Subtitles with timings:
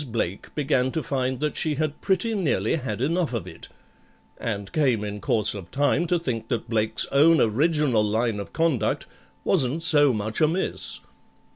[0.03, 3.67] BLAKE began to find that she had pretty nearly had enough of it,
[4.39, 9.05] And came, in course of time, to think that BLAKE'S own original line of conduct
[9.45, 11.01] wasn't so much amiss.